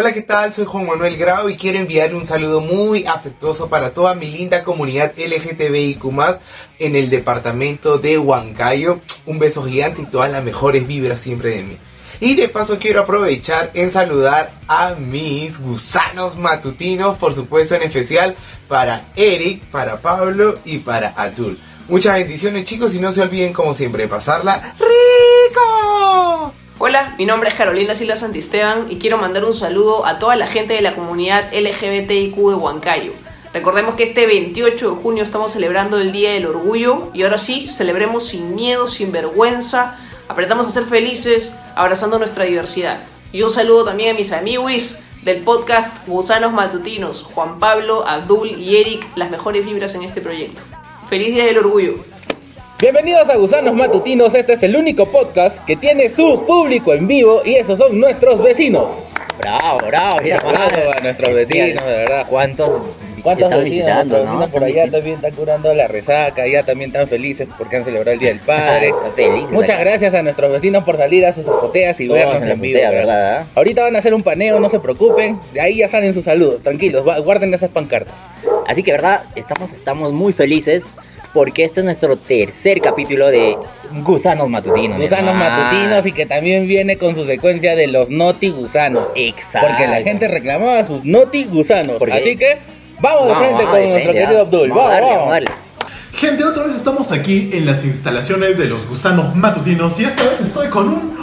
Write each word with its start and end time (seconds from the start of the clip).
Hola, 0.00 0.14
¿qué 0.14 0.22
tal? 0.22 0.50
Soy 0.54 0.64
Juan 0.64 0.86
Manuel 0.86 1.18
Grau 1.18 1.50
y 1.50 1.58
quiero 1.58 1.76
enviarle 1.76 2.16
un 2.16 2.24
saludo 2.24 2.62
muy 2.62 3.04
afectuoso 3.04 3.68
para 3.68 3.92
toda 3.92 4.14
mi 4.14 4.30
linda 4.30 4.64
comunidad 4.64 5.12
LGTBIQ 5.14 6.02
en 6.78 6.96
el 6.96 7.10
departamento 7.10 7.98
de 7.98 8.16
Huancayo. 8.16 9.00
Un 9.26 9.38
beso 9.38 9.62
gigante 9.62 10.00
y 10.00 10.06
todas 10.06 10.30
las 10.30 10.42
mejores 10.42 10.88
vibras 10.88 11.20
siempre 11.20 11.50
de 11.50 11.62
mí. 11.64 11.76
Y 12.18 12.34
de 12.34 12.48
paso 12.48 12.78
quiero 12.78 13.02
aprovechar 13.02 13.72
en 13.74 13.90
saludar 13.90 14.50
a 14.68 14.94
mis 14.94 15.60
gusanos 15.60 16.38
matutinos, 16.38 17.18
por 17.18 17.34
supuesto 17.34 17.74
en 17.74 17.82
especial 17.82 18.36
para 18.68 19.02
Eric, 19.16 19.64
para 19.66 20.00
Pablo 20.00 20.56
y 20.64 20.78
para 20.78 21.12
Atul. 21.14 21.58
Muchas 21.90 22.14
bendiciones 22.14 22.64
chicos 22.64 22.94
y 22.94 23.00
no 23.00 23.12
se 23.12 23.20
olviden 23.20 23.52
como 23.52 23.74
siempre 23.74 24.08
pasarla 24.08 24.74
rico. 24.78 26.54
Hola, 26.82 27.14
mi 27.18 27.26
nombre 27.26 27.50
es 27.50 27.56
Carolina 27.56 27.94
Silva 27.94 28.16
Santisteban 28.16 28.90
y 28.90 28.96
quiero 28.96 29.18
mandar 29.18 29.44
un 29.44 29.52
saludo 29.52 30.06
a 30.06 30.18
toda 30.18 30.34
la 30.34 30.46
gente 30.46 30.72
de 30.72 30.80
la 30.80 30.94
comunidad 30.94 31.52
LGBTIQ 31.52 32.34
de 32.34 32.54
Huancayo. 32.54 33.12
Recordemos 33.52 33.96
que 33.96 34.04
este 34.04 34.26
28 34.26 34.88
de 34.88 35.02
junio 35.02 35.22
estamos 35.22 35.52
celebrando 35.52 35.98
el 35.98 36.10
Día 36.10 36.30
del 36.30 36.46
Orgullo 36.46 37.10
y 37.12 37.22
ahora 37.22 37.36
sí, 37.36 37.68
celebremos 37.68 38.26
sin 38.26 38.54
miedo, 38.54 38.88
sin 38.88 39.12
vergüenza, 39.12 39.98
apretamos 40.26 40.68
a 40.68 40.70
ser 40.70 40.84
felices, 40.84 41.54
abrazando 41.76 42.18
nuestra 42.18 42.46
diversidad. 42.46 43.00
Y 43.30 43.42
un 43.42 43.50
saludo 43.50 43.84
también 43.84 44.14
a 44.14 44.18
mis 44.18 44.32
amigos 44.32 44.96
del 45.22 45.42
podcast 45.42 45.94
Gusanos 46.08 46.54
Matutinos, 46.54 47.24
Juan 47.24 47.58
Pablo, 47.58 48.08
Abdul 48.08 48.58
y 48.58 48.78
Eric, 48.78 49.06
las 49.16 49.30
mejores 49.30 49.66
vibras 49.66 49.94
en 49.96 50.02
este 50.02 50.22
proyecto. 50.22 50.62
Feliz 51.10 51.34
Día 51.34 51.44
del 51.44 51.58
Orgullo. 51.58 52.06
Bienvenidos 52.80 53.28
a 53.28 53.36
Gusanos 53.36 53.74
Matutinos, 53.74 54.34
este 54.34 54.54
es 54.54 54.62
el 54.62 54.74
único 54.74 55.06
podcast 55.06 55.62
que 55.66 55.76
tiene 55.76 56.08
su 56.08 56.44
público 56.46 56.94
en 56.94 57.06
vivo 57.06 57.42
y 57.44 57.56
esos 57.56 57.78
son 57.78 58.00
nuestros 58.00 58.42
vecinos. 58.42 58.90
Bravo, 59.38 59.80
bravo, 59.86 60.18
Un 60.24 60.32
aplauso 60.32 60.92
a 60.96 61.00
nuestros 61.02 61.34
vecinos, 61.34 61.84
de 61.84 61.92
verdad. 61.92 62.26
¿Cuántos? 62.28 62.80
¿Cuántos 63.22 63.44
están 63.48 63.64
vecinos, 63.64 63.64
visitando, 63.86 64.14
nuestros 64.14 64.24
no? 64.24 64.38
vecinos 64.40 64.50
por 64.50 64.64
allá 64.64 64.90
también 64.90 65.16
están 65.16 65.32
curando 65.34 65.74
la 65.74 65.88
resaca, 65.88 66.46
ya 66.46 66.62
también 66.62 66.88
están 66.90 67.06
felices 67.06 67.50
porque 67.58 67.76
han 67.76 67.84
celebrado 67.84 68.12
el 68.14 68.18
Día 68.18 68.30
del 68.30 68.40
Padre. 68.40 68.94
Felices 69.14 69.50
Muchas 69.50 69.76
acá. 69.76 69.84
gracias 69.84 70.14
a 70.14 70.22
nuestros 70.22 70.50
vecinos 70.50 70.84
por 70.84 70.96
salir 70.96 71.26
a 71.26 71.32
sus 71.34 71.46
azoteas 71.48 72.00
y 72.00 72.06
Todos 72.06 72.18
vernos 72.18 72.42
en 72.44 72.60
vivo. 72.62 72.78
azotea, 72.78 72.90
¿verdad? 72.90 73.44
Ahorita 73.54 73.82
van 73.82 73.96
a 73.96 73.98
hacer 73.98 74.14
un 74.14 74.22
paneo, 74.22 74.58
no 74.58 74.70
se 74.70 74.80
preocupen, 74.80 75.38
de 75.52 75.60
ahí 75.60 75.76
ya 75.78 75.88
salen 75.88 76.14
sus 76.14 76.24
saludos, 76.24 76.62
tranquilos, 76.62 77.04
gua- 77.04 77.22
guarden 77.22 77.52
esas 77.52 77.68
pancartas. 77.68 78.20
Así 78.66 78.82
que, 78.82 78.92
verdad, 78.92 79.24
estamos, 79.36 79.70
estamos 79.72 80.12
muy 80.14 80.32
felices 80.32 80.82
porque 81.32 81.64
este 81.64 81.80
es 81.80 81.84
nuestro 81.84 82.16
tercer 82.16 82.80
capítulo 82.80 83.28
de 83.28 83.56
Gusanos 84.04 84.48
Matutinos. 84.48 84.98
Gusanos 85.00 85.34
matutinos 85.34 86.06
y 86.06 86.12
que 86.12 86.26
también 86.26 86.66
viene 86.66 86.98
con 86.98 87.14
su 87.14 87.24
secuencia 87.24 87.74
de 87.76 87.86
los 87.86 88.10
noti 88.10 88.50
gusanos. 88.50 89.08
Exacto. 89.14 89.68
Porque 89.68 89.86
la 89.86 90.02
gente 90.02 90.28
reclamaba 90.28 90.84
sus 90.84 91.04
noti 91.04 91.44
gusanos. 91.44 91.96
Porque- 91.98 92.14
Así 92.14 92.36
que 92.36 92.58
vamos 93.00 93.28
de 93.28 93.34
frente 93.34 93.64
con 93.64 93.88
nuestro 93.90 94.12
querido. 94.12 94.40
Abdul. 94.40 94.68
Vamos 94.70 94.84
a 94.84 94.88
Vamos, 94.88 94.90
darle, 94.92 95.06
vamos. 95.06 95.18
vamos 95.18 95.28
a 95.28 95.32
darle. 95.32 95.50
Gente, 96.12 96.44
otra 96.44 96.64
vez 96.66 96.76
estamos 96.76 97.12
aquí 97.12 97.48
en 97.52 97.64
las 97.64 97.84
instalaciones 97.84 98.58
de 98.58 98.66
los 98.66 98.86
gusanos 98.86 99.34
matutinos 99.36 99.98
y 100.00 100.04
esta 100.04 100.22
vez 100.24 100.40
estoy 100.40 100.68
con 100.68 100.88
un 100.88 101.16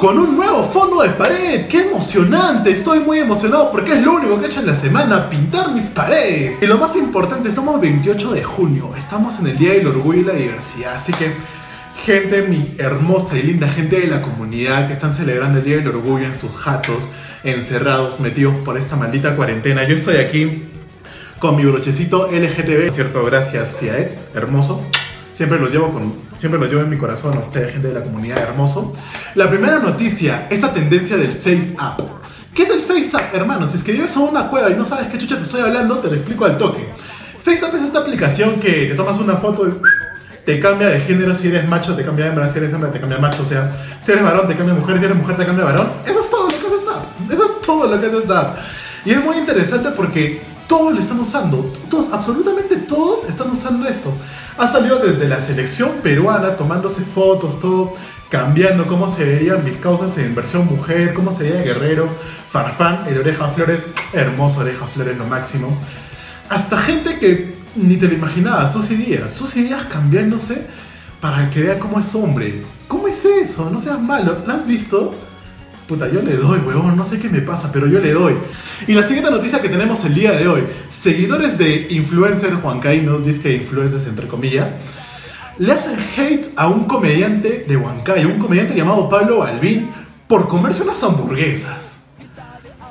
con 0.00 0.18
un 0.18 0.34
nuevo 0.34 0.66
fondo 0.70 1.02
de 1.02 1.10
pared. 1.10 1.66
¡Qué 1.68 1.82
emocionante! 1.82 2.70
Estoy 2.70 3.00
muy 3.00 3.18
emocionado 3.18 3.70
porque 3.70 3.92
es 3.92 4.02
lo 4.02 4.14
único 4.14 4.40
que 4.40 4.46
he 4.46 4.48
hecho 4.48 4.60
en 4.60 4.66
la 4.66 4.74
semana, 4.74 5.28
pintar 5.28 5.74
mis 5.74 5.88
paredes. 5.88 6.56
Y 6.62 6.66
lo 6.66 6.78
más 6.78 6.96
importante, 6.96 7.50
estamos 7.50 7.78
28 7.78 8.30
de 8.32 8.42
junio, 8.42 8.92
estamos 8.96 9.38
en 9.38 9.48
el 9.48 9.58
Día 9.58 9.74
del 9.74 9.88
Orgullo 9.88 10.20
y 10.20 10.24
la 10.24 10.32
Diversidad, 10.32 10.94
así 10.94 11.12
que 11.12 11.34
gente, 12.02 12.40
mi 12.48 12.76
hermosa 12.78 13.36
y 13.36 13.42
linda 13.42 13.68
gente 13.68 14.00
de 14.00 14.06
la 14.06 14.22
comunidad 14.22 14.86
que 14.86 14.94
están 14.94 15.14
celebrando 15.14 15.58
el 15.58 15.66
Día 15.66 15.76
del 15.76 15.88
Orgullo 15.88 16.24
en 16.24 16.34
sus 16.34 16.52
jatos, 16.52 17.06
encerrados, 17.44 18.20
metidos 18.20 18.54
por 18.64 18.78
esta 18.78 18.96
maldita 18.96 19.36
cuarentena. 19.36 19.86
Yo 19.86 19.96
estoy 19.96 20.16
aquí 20.16 20.64
con 21.38 21.56
mi 21.56 21.66
brochecito 21.66 22.30
LGTB, 22.32 22.90
¿cierto? 22.90 23.22
Gracias, 23.26 23.68
Fiat, 23.78 24.12
hermoso. 24.34 24.80
Siempre 25.40 25.58
los 25.58 25.72
llevo 25.72 25.90
con, 25.90 26.12
siempre 26.36 26.60
los 26.60 26.68
llevo 26.68 26.82
en 26.82 26.90
mi 26.90 26.98
corazón 26.98 27.34
a 27.34 27.40
ustedes, 27.40 27.72
gente 27.72 27.88
de 27.88 27.94
la 27.94 28.02
comunidad, 28.02 28.36
hermoso. 28.40 28.94
La 29.36 29.48
primera 29.48 29.78
noticia, 29.78 30.46
esta 30.50 30.70
tendencia 30.70 31.16
del 31.16 31.32
Face 31.32 31.74
Up. 31.80 32.04
¿Qué 32.52 32.64
es 32.64 32.68
el 32.68 32.80
Face 32.80 33.16
Up, 33.16 33.34
hermano? 33.34 33.66
Si 33.66 33.78
es 33.78 33.82
que 33.82 33.92
vives 33.92 34.14
en 34.16 34.20
una 34.20 34.48
cueva 34.48 34.68
y 34.68 34.74
no 34.74 34.84
sabes 34.84 35.08
qué 35.08 35.16
chucha 35.16 35.38
te 35.38 35.44
estoy 35.44 35.62
hablando, 35.62 35.96
te 35.96 36.08
lo 36.08 36.16
explico 36.16 36.44
al 36.44 36.58
toque. 36.58 36.86
Face 37.42 37.64
Up 37.64 37.74
es 37.74 37.84
esta 37.84 38.00
aplicación 38.00 38.60
que 38.60 38.84
te 38.84 38.94
tomas 38.94 39.18
una 39.18 39.38
foto 39.38 39.66
y 39.66 39.72
te 40.44 40.60
cambia 40.60 40.88
de 40.88 41.00
género, 41.00 41.34
si 41.34 41.48
eres 41.48 41.66
macho 41.66 41.96
te 41.96 42.04
cambia 42.04 42.26
de 42.26 42.32
hembra, 42.32 42.46
si 42.46 42.58
eres 42.58 42.74
hembra 42.74 42.92
te 42.92 43.00
cambia 43.00 43.16
de 43.16 43.22
macho, 43.22 43.40
o 43.40 43.46
sea, 43.46 43.72
si 44.02 44.12
eres 44.12 44.22
varón 44.22 44.46
te 44.46 44.54
cambia 44.54 44.74
de 44.74 44.80
mujer, 44.82 44.98
si 44.98 45.06
eres 45.06 45.16
mujer 45.16 45.38
te 45.38 45.46
cambia 45.46 45.64
de 45.64 45.72
varón. 45.72 45.90
Eso 46.04 46.20
es 46.20 46.28
todo 46.28 46.50
lo 46.50 46.50
que 46.50 46.66
hace 46.66 46.84
Snap. 46.84 47.32
Eso 47.32 47.44
es 47.46 47.60
todo 47.62 47.86
lo 47.86 47.98
que 47.98 48.06
hace 48.08 48.20
Snap. 48.20 48.58
Y 49.06 49.12
es 49.12 49.24
muy 49.24 49.38
interesante 49.38 49.88
porque 49.92 50.42
todos 50.70 50.94
lo 50.94 51.00
están 51.00 51.18
usando, 51.18 51.68
todos, 51.90 52.12
absolutamente 52.12 52.76
todos 52.76 53.24
están 53.24 53.50
usando 53.50 53.88
esto. 53.88 54.12
Ha 54.56 54.68
salido 54.68 55.00
desde 55.00 55.26
la 55.26 55.42
selección 55.42 55.94
peruana 56.00 56.54
tomándose 56.54 57.00
fotos, 57.00 57.58
todo 57.58 57.94
cambiando 58.28 58.86
cómo 58.86 59.12
se 59.12 59.24
veían 59.24 59.64
mis 59.64 59.78
causas 59.78 60.16
en 60.18 60.32
versión 60.32 60.66
mujer, 60.66 61.12
cómo 61.12 61.32
se 61.32 61.42
veía 61.42 61.62
Guerrero, 61.62 62.08
Farfán, 62.52 63.00
el 63.08 63.18
Oreja 63.18 63.48
Flores, 63.48 63.84
hermoso 64.12 64.60
Oreja 64.60 64.86
Flores, 64.86 65.18
lo 65.18 65.26
máximo. 65.26 65.76
Hasta 66.48 66.76
gente 66.76 67.18
que 67.18 67.58
ni 67.74 67.96
te 67.96 68.06
lo 68.06 68.14
imaginabas, 68.14 68.72
Susy 68.72 68.94
Díaz, 68.94 69.34
Susy 69.34 69.62
Díaz 69.62 69.86
cambiándose 69.86 70.68
para 71.20 71.50
que 71.50 71.62
vea 71.62 71.80
cómo 71.80 71.98
es 71.98 72.14
hombre. 72.14 72.62
¿Cómo 72.86 73.08
es 73.08 73.24
eso? 73.24 73.70
No 73.70 73.80
seas 73.80 74.00
malo, 74.00 74.44
¿lo 74.46 74.52
has 74.52 74.64
visto? 74.64 75.16
Puta, 75.90 76.08
yo 76.08 76.22
le 76.22 76.36
doy, 76.36 76.60
huevón, 76.60 76.96
no 76.96 77.04
sé 77.04 77.18
qué 77.18 77.28
me 77.28 77.40
pasa, 77.40 77.72
pero 77.72 77.88
yo 77.88 77.98
le 77.98 78.12
doy. 78.12 78.34
Y 78.86 78.92
la 78.92 79.02
siguiente 79.02 79.28
noticia 79.28 79.60
que 79.60 79.68
tenemos 79.68 80.04
el 80.04 80.14
día 80.14 80.30
de 80.30 80.46
hoy, 80.46 80.62
seguidores 80.88 81.58
de 81.58 81.88
influencers 81.90 82.62
huancainos, 82.62 83.26
dice 83.26 83.54
influencers 83.54 84.06
entre 84.06 84.28
comillas, 84.28 84.76
le 85.58 85.72
hacen 85.72 85.98
hate 86.16 86.46
a 86.54 86.68
un 86.68 86.84
comediante 86.84 87.64
de 87.66 87.76
Huancayo, 87.76 88.28
un 88.28 88.38
comediante 88.38 88.76
llamado 88.76 89.08
Pablo 89.08 89.38
Balbín, 89.38 89.90
por 90.28 90.46
comerse 90.46 90.84
unas 90.84 91.02
hamburguesas. 91.02 91.96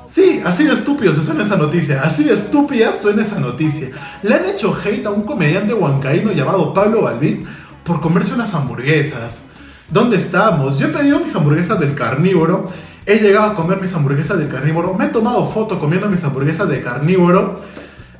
Sí, 0.05 0.41
así 0.43 0.65
de 0.65 0.73
estúpido 0.73 1.13
se 1.13 1.23
suena 1.23 1.43
esa 1.45 1.55
noticia, 1.55 2.01
así 2.03 2.25
de 2.25 2.33
estúpida 2.33 2.93
suena 2.93 3.21
esa 3.21 3.39
noticia. 3.39 3.91
Le 4.23 4.35
han 4.35 4.45
hecho 4.49 4.75
hate 4.75 5.05
a 5.05 5.11
un 5.11 5.21
comediante 5.21 5.73
huancaíno 5.73 6.33
llamado 6.33 6.73
Pablo 6.73 7.03
Balbín 7.03 7.45
por 7.85 8.01
comerse 8.01 8.33
unas 8.33 8.53
hamburguesas. 8.53 9.43
¿Dónde 9.89 10.17
estamos? 10.17 10.77
Yo 10.77 10.87
he 10.87 10.91
pedido 10.91 11.19
mis 11.19 11.35
hamburguesas 11.35 11.79
del 11.79 11.95
carnívoro, 11.95 12.67
he 13.05 13.19
llegado 13.19 13.47
a 13.47 13.53
comer 13.55 13.81
mis 13.81 13.93
hamburguesas 13.93 14.37
del 14.37 14.49
carnívoro, 14.49 14.93
me 14.93 15.05
he 15.05 15.07
tomado 15.09 15.45
foto 15.45 15.79
comiendo 15.79 16.07
mis 16.09 16.23
hamburguesas 16.23 16.69
de 16.69 16.81
carnívoro. 16.81 17.61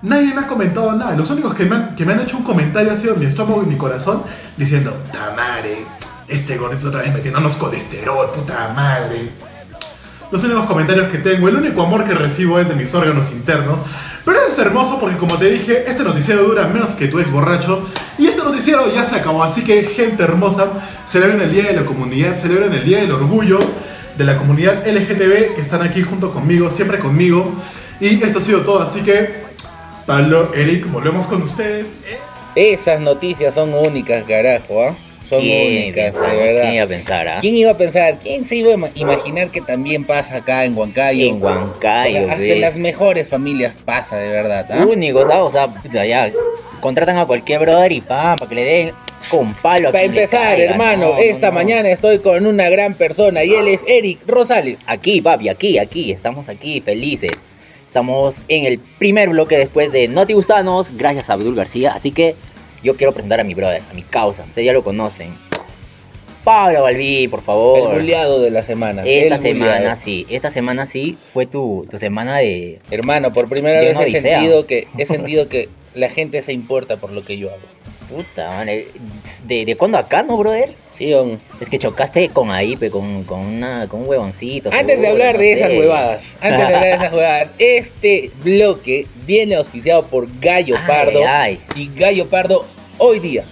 Nadie 0.02 0.34
me 0.34 0.42
ha 0.42 0.48
comentado 0.48 0.94
nada, 0.94 1.16
los 1.16 1.30
únicos 1.30 1.54
que 1.54 1.66
me 1.66 1.76
han, 1.76 1.96
que 1.96 2.06
me 2.06 2.14
han 2.14 2.22
hecho 2.22 2.38
un 2.38 2.44
comentario 2.44 2.92
ha 2.92 2.96
sido 2.96 3.16
mi 3.16 3.26
estómago 3.26 3.64
y 3.64 3.66
mi 3.66 3.76
corazón 3.76 4.24
diciendo, 4.56 4.94
puta 4.94 5.34
madre, 5.36 5.86
este 6.28 6.58
gordito 6.58 6.88
otra 6.88 7.02
vez 7.02 7.14
metiéndonos 7.14 7.56
colesterol, 7.58 8.32
puta 8.32 8.72
madre. 8.74 9.32
Los 10.32 10.44
únicos 10.44 10.66
comentarios 10.66 11.08
que 11.08 11.18
tengo, 11.18 11.48
el 11.50 11.56
único 11.56 11.82
amor 11.82 12.06
que 12.06 12.14
recibo 12.14 12.60
es 12.60 12.70
de 12.70 12.76
mis 12.76 12.94
órganos 12.94 13.32
internos. 13.32 13.80
Pero 14.24 14.38
es 14.48 14.60
hermoso 14.60 15.00
porque 15.00 15.18
como 15.18 15.38
te 15.38 15.50
dije, 15.50 15.90
este 15.90 16.04
noticiero 16.04 16.44
dura 16.44 16.68
menos 16.68 16.90
que 16.90 17.08
tu 17.08 17.18
ex 17.18 17.32
borracho. 17.32 17.88
Y 18.20 18.28
este 18.28 18.44
noticiero 18.44 18.94
ya 18.94 19.06
se 19.06 19.16
acabó. 19.16 19.44
Así 19.44 19.64
que 19.64 19.82
gente 19.84 20.22
hermosa, 20.22 20.68
celebren 21.08 21.42
el 21.42 21.52
Día 21.52 21.64
de 21.64 21.74
la 21.74 21.84
Comunidad, 21.84 22.38
celebren 22.38 22.72
el 22.74 22.86
Día 22.86 23.00
del 23.00 23.12
Orgullo 23.12 23.58
de 24.20 24.26
la 24.26 24.38
comunidad 24.38 24.86
LGTB 24.86 25.56
que 25.56 25.62
están 25.62 25.82
aquí 25.82 26.02
junto 26.02 26.32
conmigo, 26.34 26.70
siempre 26.70 27.00
conmigo. 27.00 27.54
Y 28.02 28.22
esto 28.22 28.40
ha 28.40 28.42
sido 28.42 28.62
todo. 28.62 28.82
Así 28.84 29.02
que, 29.02 29.30
Pablo, 30.06 30.52
Eric, 30.54 30.92
volvemos 30.92 31.26
con 31.26 31.42
ustedes. 31.42 31.88
Esas 32.54 33.00
noticias 33.00 33.56
son 33.56 33.74
únicas, 33.74 34.26
carajo, 34.26 34.84
¿ah? 34.84 34.96
Son 35.24 35.40
¿Quién 35.42 35.84
únicas, 35.84 36.16
de 36.16 36.36
verdad. 36.36 36.62
¿Quién 36.64 36.76
iba 36.76 36.84
a 36.84 36.88
pensar, 36.88 37.28
ah? 37.30 37.38
¿Quién 37.40 37.56
iba 37.56 37.72
a 37.72 37.78
pensar? 37.78 38.20
¿Quién 38.20 38.46
se 38.46 38.56
iba 38.58 38.72
a 38.72 38.74
ima- 38.76 38.92
imaginar 38.96 39.50
que 39.52 39.62
también 39.62 40.04
pasa 40.04 40.38
acá 40.38 40.66
en 40.66 40.76
Huancayo? 40.78 41.26
En 41.30 41.42
Huancayo, 41.42 42.20
Hasta 42.28 42.42
¿ves? 42.42 42.54
en 42.54 42.62
las 42.62 42.76
mejores 42.78 43.30
familias 43.30 43.80
pasa, 43.86 44.18
de 44.18 44.30
verdad, 44.32 44.66
¿ah? 44.70 44.86
Únicos, 44.86 45.30
¿ah? 45.32 45.44
O 45.44 45.50
sea, 45.50 45.72
ya, 46.06 46.30
contratan 46.82 47.18
a 47.18 47.26
cualquier 47.26 47.60
brother 47.62 47.92
y 47.94 48.02
pam, 48.02 48.36
para 48.38 48.50
que 48.50 48.56
le 48.56 48.64
den 48.66 48.92
con 49.32 49.54
palo. 49.56 49.92
Para 49.92 50.04
empezar, 50.04 50.56
caiga. 50.58 50.72
hermano, 50.72 51.08
No, 51.10 51.14
no, 51.16 51.20
esta 51.20 51.48
no. 51.50 51.54
mañana 51.56 51.90
estoy 51.90 52.20
con 52.20 52.46
una 52.46 52.70
gran 52.70 52.94
persona 52.96 53.44
y 53.44 53.54
él 53.54 53.68
es 53.68 53.84
Eric 53.88 54.20
Rosales. 54.28 54.80
Aquí, 54.86 55.22
papi, 55.22 55.50
aquí, 55.50 55.78
aquí, 55.78 56.12
estamos 56.12 56.50
aquí, 56.50 56.82
felices. 56.82 57.32
Estamos 57.86 58.38
en 58.48 58.66
el 58.66 58.80
primer 58.80 59.30
bloque 59.30 59.58
después 59.58 59.92
de 59.92 60.08
Noti 60.08 60.34
Gustanos, 60.34 60.96
gracias 60.96 61.30
a 61.30 61.34
Abdul 61.34 61.56
García. 61.56 61.92
Así 61.94 62.12
que 62.12 62.36
yo 62.84 62.96
quiero 62.96 63.14
presentar 63.14 63.40
a 63.40 63.44
mi 63.44 63.56
brother, 63.56 63.82
a 63.90 63.94
mi 63.94 64.04
causa, 64.04 64.44
ustedes 64.44 64.66
ya 64.68 64.74
lo 64.74 64.84
conocen. 64.84 65.34
Pablo 66.44 66.84
Balbi, 66.84 67.28
por 67.28 67.42
favor. 67.44 67.92
El 67.94 68.00
bulleado 68.00 68.40
de 68.42 68.50
la 68.50 68.64
semana. 68.64 69.04
Esta 69.06 69.36
el 69.36 69.42
semana 69.42 69.96
sí, 69.96 70.26
esta 70.30 70.52
semana 70.52 70.86
sí 70.86 71.18
fue 71.34 71.46
tu, 71.46 71.86
tu 71.92 71.98
semana 71.98 72.38
de... 72.38 72.80
Hermano, 72.90 73.32
por 73.32 73.50
primera 73.50 73.82
vez 73.82 73.96
he 73.96 74.04
odisea. 74.04 74.22
sentido, 74.40 74.66
que, 74.66 74.88
he 74.98 75.06
sentido 75.08 75.50
que 75.50 75.68
la 75.96 76.10
gente 76.10 76.42
se 76.42 76.54
importa 76.54 76.98
por 76.98 77.12
lo 77.12 77.26
que 77.26 77.38
yo 77.38 77.50
hago. 77.50 77.60
Puta, 78.10 78.50
madre. 78.50 78.88
¿De, 79.46 79.66
¿De 79.66 79.76
cuándo 79.76 79.98
acá, 79.98 80.24
no, 80.24 80.36
brother? 80.38 80.72
Sí. 80.92 81.14
Es 81.62 81.70
que 81.70 81.78
chocaste 81.80 82.30
con 82.30 82.52
ahí, 82.52 82.76
pe, 82.76 82.90
con, 82.90 83.24
con, 83.24 83.40
una, 83.40 83.88
con 83.88 84.02
un 84.02 84.08
huevoncito. 84.10 84.70
Antes 84.74 85.00
de 85.02 85.08
hablar 85.08 85.36
no 85.36 85.42
de 85.42 85.54
esas 85.54 85.70
huevadas, 85.72 86.38
antes 86.42 86.58
de 86.58 86.64
hablar 86.76 86.84
de 86.84 86.92
esas 86.94 87.14
huevadas, 87.14 87.52
este 87.60 88.32
bloque 88.44 89.08
viene 89.26 89.56
auspiciado 89.56 90.08
por 90.08 90.28
Gallo 90.40 90.76
Ay, 90.78 90.88
Pardo. 90.88 91.22
ay. 91.28 91.60
Y 91.76 91.90
Gallo 91.96 92.28
Pardo 92.30 92.66
hoy 92.98 93.20
día, 93.20 93.44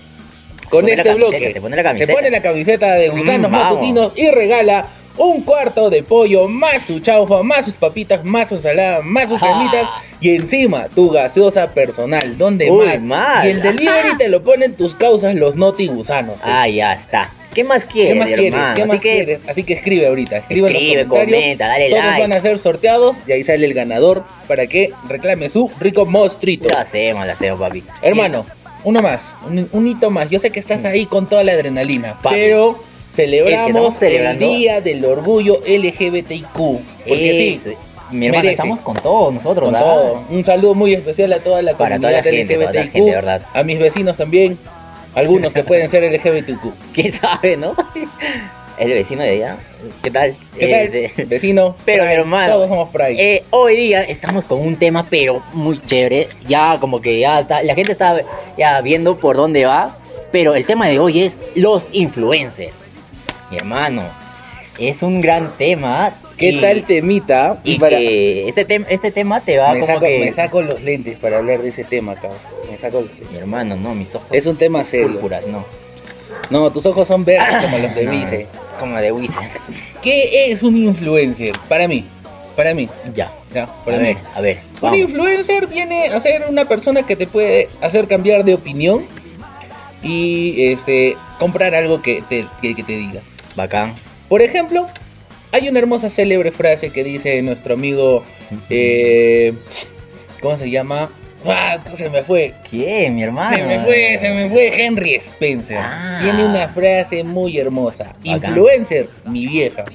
con 0.69 0.89
este 0.89 1.13
bloque, 1.13 1.53
se 1.53 1.61
pone 1.61 1.77
la 1.77 1.83
camiseta. 1.83 2.13
pone 2.13 2.29
la 2.29 2.41
camiseta 2.41 2.93
de 2.95 3.09
gusanos 3.09 3.49
Mm, 3.49 3.53
vamos. 3.53 3.63
matutinos 3.75 4.11
y 4.15 4.29
regala 4.31 4.87
un 5.17 5.41
cuarto 5.41 5.89
de 5.89 6.03
pollo, 6.03 6.47
más 6.47 6.83
su 6.83 6.99
chaufa, 6.99 7.41
más 7.43 7.65
sus 7.65 7.73
papitas, 7.75 8.23
más 8.23 8.49
su 8.49 8.55
ensalada, 8.55 9.01
más 9.03 9.29
sus 9.29 9.39
cremitas 9.39 9.89
y 10.21 10.35
encima 10.35 10.87
tu 10.89 11.09
gaseosa 11.09 11.73
personal. 11.73 12.37
¿Dónde 12.37 12.69
Uy, 12.71 12.85
más? 12.85 13.01
más. 13.01 13.45
Y 13.45 13.49
el 13.49 13.61
delivery 13.61 14.17
te 14.17 14.29
lo 14.29 14.43
ponen 14.43 14.75
tus 14.75 14.93
causas 14.95 15.35
los 15.35 15.55
noti 15.55 15.87
gusanos. 15.87 16.39
Ah, 16.43 16.67
ya 16.67 16.93
está. 16.93 17.33
¿Qué 17.53 17.63
más 17.63 17.85
quieres, 17.85 18.13
¿Qué 18.13 18.19
más 18.19 18.27
quieres? 18.27 18.45
hermano? 18.53 18.75
¿Qué 18.75 18.81
Así 18.83 18.91
más 18.91 18.99
que, 19.01 19.09
quieres? 19.11 19.39
Así 19.49 19.63
que 19.63 19.73
escribe 19.73 20.07
ahorita. 20.07 20.37
Escribe, 20.37 20.67
Escribe, 20.67 20.91
en 20.91 20.97
los 20.99 21.07
comentarios. 21.07 21.41
comenta, 21.41 21.67
dale 21.67 21.89
Todos 21.89 22.03
like. 22.05 22.21
van 22.21 22.33
a 22.33 22.39
ser 22.41 22.57
sorteados 22.59 23.17
y 23.25 23.31
ahí 23.31 23.43
sale 23.43 23.65
el 23.65 23.73
ganador 23.73 24.23
para 24.47 24.67
que 24.67 24.93
reclame 25.09 25.49
su 25.49 25.71
rico 25.79 26.05
mostrito. 26.05 26.69
Lo 26.69 26.77
hacemos, 26.77 27.25
lo 27.25 27.31
hacemos, 27.31 27.59
papi. 27.59 27.83
Hermano, 28.03 28.45
uno 28.83 29.01
más, 29.01 29.35
un, 29.47 29.67
un 29.71 29.87
hito 29.87 30.11
más. 30.11 30.29
Yo 30.29 30.37
sé 30.37 30.51
que 30.51 30.59
estás 30.59 30.85
ahí 30.85 31.07
con 31.07 31.27
toda 31.27 31.43
la 31.43 31.53
adrenalina, 31.53 32.19
Papi. 32.21 32.35
pero 32.35 32.79
celebramos 33.17 34.01
el 34.01 34.37
Día 34.37 34.79
del 34.81 35.03
Orgullo 35.03 35.59
LGBTIQ. 35.65 36.53
Porque 37.07 37.53
Es- 37.53 37.61
sí, 37.63 37.73
Mi 38.11 38.27
hermano, 38.27 38.43
merece. 38.43 38.51
estamos 38.51 38.79
con 38.81 38.95
todos 38.97 39.33
nosotros, 39.33 39.65
con 39.69 39.75
¿ah? 39.75 39.79
todo. 39.79 40.23
Un 40.29 40.43
saludo 40.45 40.75
muy 40.75 40.93
especial 40.93 41.33
a 41.33 41.39
toda 41.39 41.61
la 41.61 41.75
Para 41.75 41.95
comunidad 41.97 42.19
toda 42.21 42.31
la 42.31 42.37
gente, 42.37 42.53
LGBTIQ. 42.55 42.71
toda 42.71 42.73
la 42.85 42.91
gente, 42.91 43.09
de 43.09 43.15
verdad. 43.15 43.41
A 43.53 43.63
mis 43.63 43.79
vecinos 43.79 44.17
también, 44.17 44.57
algunos 45.15 45.51
que 45.51 45.63
pueden 45.63 45.89
ser 45.89 46.03
LGBTIQ. 46.03 46.73
¿Quién 46.93 47.11
sabe, 47.11 47.57
no? 47.57 47.75
El 48.77 48.93
vecino 48.93 49.23
de 49.23 49.29
allá. 49.31 49.57
¿Qué 50.03 50.11
tal? 50.11 50.35
¿Qué 50.57 50.65
Eh, 50.65 50.69
tal? 50.71 50.91
de- 50.91 51.25
Vecino, 51.35 51.75
Pero, 51.83 52.03
ahí, 52.03 52.15
hermano, 52.15 52.53
todos 52.53 52.69
somos 52.69 52.89
ahí. 53.01 53.19
Eh, 53.19 53.43
hoy 53.49 53.75
día 53.75 54.03
estamos 54.03 54.45
con 54.45 54.59
un 54.61 54.75
tema, 54.75 55.03
pero 55.09 55.41
muy 55.53 55.81
chévere. 55.83 56.27
Ya 56.47 56.77
como 56.79 57.01
que 57.01 57.19
ya 57.19 57.39
está, 57.39 57.63
la 57.63 57.73
gente 57.73 57.91
está 57.93 58.21
ya 58.55 58.79
viendo 58.81 59.17
por 59.17 59.35
dónde 59.35 59.65
va. 59.65 59.97
Pero 60.31 60.53
el 60.53 60.65
tema 60.67 60.87
de 60.87 60.99
hoy 60.99 61.21
es 61.21 61.41
los 61.55 61.87
influencers. 61.91 62.73
Mi 63.51 63.57
hermano, 63.57 64.03
es 64.77 65.01
un 65.03 65.21
gran 65.21 65.49
tema. 65.57 66.13
¿Qué 66.37 66.49
y- 66.49 66.61
tal 66.61 66.83
temita? 66.83 67.59
Y 67.63 67.79
Para- 67.79 67.97
que 67.97 68.47
este, 68.47 68.67
tem- 68.67 68.85
este 68.89 69.11
tema 69.11 69.41
te 69.41 69.57
va 69.57 69.73
me, 69.73 69.79
como 69.79 69.93
saco, 69.93 70.05
que... 70.05 70.19
me 70.19 70.31
saco 70.31 70.61
los 70.61 70.83
lentes 70.83 71.17
para 71.17 71.37
hablar 71.37 71.61
de 71.63 71.69
ese 71.69 71.83
tema, 71.83 72.13
cabrón. 72.15 72.37
Me 72.69 72.77
saco 72.77 73.01
los 73.01 73.09
lentes. 73.09 73.31
Mi 73.31 73.37
hermano, 73.39 73.75
no, 73.75 73.95
mis 73.95 74.13
ojos... 74.13 74.27
Es 74.31 74.45
un 74.45 74.55
tema 74.57 74.83
serio. 74.83 75.07
púrpuras, 75.13 75.47
no. 75.47 75.65
No, 76.51 76.71
tus 76.71 76.85
ojos 76.85 77.07
son 77.07 77.25
verdes 77.25 77.55
como 77.63 77.77
los 77.79 77.95
de 77.95 78.03
No. 78.05 78.49
Como 78.79 78.97
de 78.99 79.11
Wiese. 79.11 79.39
¿Qué 80.03 80.51
es 80.51 80.61
un 80.61 80.75
influencer? 80.77 81.51
Para 81.67 81.87
mí. 81.87 82.05
Para 82.55 82.73
mí. 82.75 82.87
Ya. 83.15 83.31
Ya, 83.53 83.63
A 83.63 83.83
para 83.83 83.97
mí. 83.97 84.03
ver, 84.09 84.17
a 84.35 84.41
ver. 84.41 84.57
Un 84.75 84.81
vamos. 84.81 84.99
influencer 84.99 85.65
viene 85.67 86.07
a 86.09 86.19
ser 86.19 86.45
una 86.49 86.65
persona 86.65 87.01
que 87.03 87.15
te 87.15 87.25
puede 87.25 87.69
hacer 87.81 88.07
cambiar 88.07 88.43
de 88.43 88.53
opinión 88.53 89.05
y 90.03 90.71
este 90.71 91.17
comprar 91.39 91.73
algo 91.75 92.01
que 92.01 92.21
te, 92.29 92.45
que, 92.61 92.75
que 92.75 92.83
te 92.83 92.93
diga. 92.93 93.21
Bacán. 93.57 93.95
Por 94.29 94.41
ejemplo, 94.41 94.87
hay 95.51 95.67
una 95.67 95.79
hermosa 95.79 96.09
célebre 96.09 96.51
frase 96.51 96.91
que 96.91 97.03
dice 97.03 97.41
nuestro 97.41 97.73
amigo, 97.73 98.23
eh, 98.69 99.53
¿cómo 100.39 100.55
se 100.55 100.69
llama? 100.69 101.09
¡Ah! 101.45 101.79
Se 101.93 102.09
me 102.09 102.23
fue. 102.23 102.53
¿Quién, 102.69 103.15
mi 103.15 103.23
hermano? 103.23 103.55
Se 103.55 103.63
me 103.63 103.79
fue, 103.79 104.17
se 104.17 104.29
me 104.29 104.49
fue 104.49 104.85
Henry 104.85 105.15
Spencer. 105.15 105.77
Ah. 105.79 106.19
Tiene 106.21 106.45
una 106.45 106.67
frase 106.67 107.23
muy 107.23 107.57
hermosa. 107.57 108.15
Bacán. 108.23 108.51
Influencer, 108.51 109.09
mi 109.25 109.47
vieja. 109.47 109.85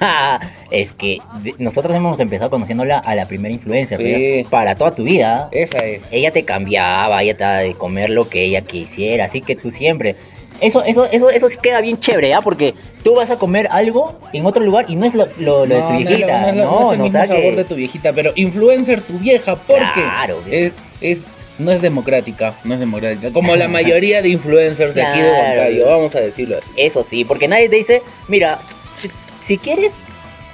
es 0.70 0.92
que 0.92 1.18
nosotros 1.58 1.94
hemos 1.94 2.18
empezado 2.18 2.50
conociéndola 2.50 2.98
a 2.98 3.14
la 3.14 3.26
primera 3.26 3.54
influencer, 3.54 3.98
Sí. 3.98 4.44
Para 4.50 4.74
toda 4.74 4.92
tu 4.94 5.04
vida. 5.04 5.48
Esa 5.52 5.78
es. 5.78 6.04
Ella 6.10 6.32
te 6.32 6.44
cambiaba, 6.44 7.22
ella 7.22 7.36
te 7.36 7.44
daba 7.44 7.58
de 7.58 7.74
comer 7.74 8.10
lo 8.10 8.28
que 8.28 8.42
ella 8.42 8.62
quisiera, 8.62 9.26
así 9.26 9.40
que 9.40 9.54
tú 9.54 9.70
siempre. 9.70 10.16
Eso, 10.60 10.84
eso, 10.84 11.06
eso, 11.10 11.28
eso 11.30 11.48
sí 11.48 11.56
queda 11.60 11.80
bien 11.80 11.98
chévere, 11.98 12.34
¿ah? 12.34 12.40
Porque 12.40 12.74
tú 13.02 13.14
vas 13.16 13.30
a 13.30 13.36
comer 13.38 13.68
algo 13.70 14.18
en 14.32 14.46
otro 14.46 14.62
lugar 14.64 14.84
y 14.88 14.94
no 14.96 15.06
es 15.06 15.14
lo, 15.14 15.26
lo- 15.38 15.66
lo 15.66 15.74
de 15.74 15.80
tu 15.82 15.88
No, 15.88 15.90
no 15.92 15.98
es 15.98 16.04
lo- 16.04 16.08
viejita. 16.08 16.40
no 16.40 16.52
No, 16.52 16.64
no 16.80 16.86
es 16.86 16.92
el 16.92 17.02
mismo 17.02 17.18
sabor 17.26 17.36
que- 17.42 17.56
de 17.56 17.64
tu 17.64 17.74
viejita, 17.74 18.12
pero 18.12 18.32
influencer 18.36 19.00
tu 19.02 19.18
vieja, 19.18 19.56
porque 19.56 19.90
Claro, 19.94 20.38
es, 20.50 20.72
es- 21.00 21.22
no 21.58 21.70
es 21.72 21.82
democrática, 21.82 22.54
no 22.64 22.74
es 22.74 22.80
democrática, 22.80 23.32
como 23.32 23.56
la 23.56 23.68
mayoría 23.68 24.22
de 24.22 24.28
influencers 24.28 24.94
de 24.94 25.02
aquí 25.02 25.20
de. 25.20 25.30
Huancayo, 25.30 25.86
vamos 25.86 26.14
a 26.14 26.20
decirlo 26.20 26.58
así. 26.58 26.66
Eso 26.76 27.04
sí, 27.08 27.24
porque 27.24 27.48
nadie 27.48 27.68
te 27.68 27.76
dice, 27.76 28.02
mira, 28.28 28.60
si 29.40 29.58
quieres, 29.58 29.94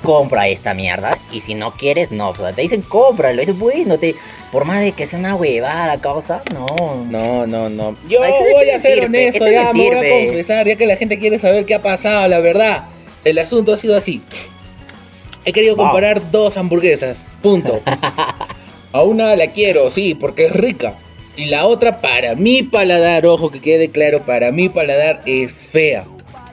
compra 0.03 0.49
esta 0.49 0.75
mierda. 0.75 1.19
Y 1.33 1.41
si 1.41 1.55
no 1.55 1.73
quieres, 1.73 2.11
no. 2.11 2.31
O 2.31 2.35
sea, 2.35 2.53
te 2.53 2.63
dicen, 2.63 2.83
cómpralo. 2.83 3.43
Bueno, 3.55 3.99
te, 3.99 4.15
por 4.53 4.65
más 4.65 4.81
de 4.81 4.93
que 4.93 5.07
sea 5.07 5.19
una 5.19 5.35
huevada, 5.35 6.01
causa, 6.01 6.43
no. 6.53 6.67
No, 7.09 7.47
no, 7.47 7.69
no. 7.69 7.97
Yo 8.09 8.21
voy 8.21 8.71
a 8.71 8.81
ser 8.81 9.01
honesto, 9.05 9.49
ya 9.49 9.73
me 9.73 9.89
voy 9.89 9.97
a 9.97 10.27
confesar, 10.27 10.67
ya 10.67 10.77
que 10.77 10.87
la 10.87 10.97
gente 10.97 11.19
quiere 11.19 11.39
saber 11.39 11.65
qué 11.67 11.75
ha 11.75 11.83
pasado, 11.83 12.29
la 12.29 12.41
verdad. 12.41 12.87
El 13.25 13.39
asunto 13.39 13.73
ha 13.73 13.77
sido 13.77 13.97
así. 13.97 14.23
He 15.45 15.53
querido 15.53 15.77
Wow. 15.77 15.87
comparar 15.87 16.31
dos 16.31 16.57
hamburguesas, 16.57 17.25
punto. 17.43 17.81
a 18.93 19.03
una 19.03 19.35
la 19.37 19.53
quiero, 19.53 19.91
sí, 19.91 20.15
porque 20.15 20.47
es 20.47 20.53
rica. 20.53 20.99
Y 21.37 21.47
la 21.47 21.67
otra, 21.67 22.01
para 22.01 22.35
mi 22.35 22.63
paladar, 22.65 23.25
ojo 23.27 23.51
que 23.51 23.61
quede 23.61 23.91
claro, 23.91 24.25
para 24.25 24.51
mi 24.51 24.69
paladar 24.69 25.23
es 25.25 25.53
fea. 25.53 26.05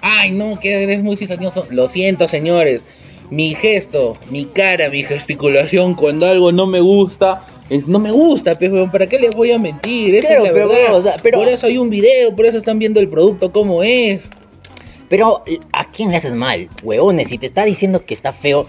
Ay, 0.02 0.32
no, 0.32 0.60
que 0.60 0.84
eres 0.84 1.02
muy 1.02 1.18
cizañoso. 1.18 1.66
Lo 1.72 1.88
siento, 1.88 2.28
señores. 2.28 2.86
Mi 3.30 3.56
gesto, 3.56 4.18
mi 4.30 4.46
cara, 4.46 4.90
mi 4.90 5.04
gesticulación 5.04 5.96
cuando 5.96 6.26
algo 6.28 6.52
no 6.52 6.68
me 6.68 6.80
gusta, 6.80 7.46
es, 7.70 7.88
no 7.88 7.98
me 8.00 8.12
gusta, 8.12 8.54
pues, 8.54 8.72
¿para 8.92 9.08
qué 9.08 9.18
les 9.20 9.32
voy 9.36 9.52
a 9.52 9.58
mentir? 9.60 10.14
Esa 10.16 10.28
Claro, 10.28 10.46
es 10.46 10.48
la 10.50 10.54
pero, 10.54 10.68
verdad. 10.70 10.96
o 10.96 11.02
sea, 11.04 11.16
pero- 11.22 11.40
Por 11.40 11.48
eso 11.48 11.66
hay 11.68 11.78
un 11.78 11.90
video, 11.90 12.36
por 12.36 12.46
eso 12.46 12.58
están 12.58 12.78
viendo 12.80 13.00
el 13.00 13.08
producto 13.10 13.52
como 13.52 13.82
es. 13.84 14.30
Pero, 15.10 15.44
¿a 15.72 15.90
quién 15.90 16.12
le 16.12 16.18
haces 16.18 16.36
mal? 16.36 16.68
Huevones, 16.84 17.28
si 17.30 17.38
te 17.38 17.46
está 17.46 17.64
diciendo 17.66 18.06
que 18.06 18.14
está 18.14 18.32
feo, 18.34 18.68